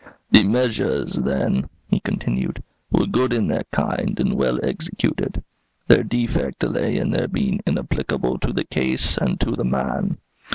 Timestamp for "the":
0.31-0.43, 8.51-8.63, 9.51-9.63